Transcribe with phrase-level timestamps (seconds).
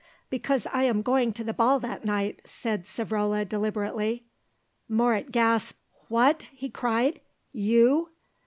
[0.31, 4.23] "Because I am going to the ball that night," said Savrola deliberately.
[4.89, 5.77] Moret gasped.
[6.07, 8.09] "What," he cried, "you!"